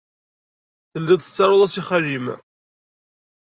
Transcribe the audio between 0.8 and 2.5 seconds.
Tellid tettarud-as i xali-m.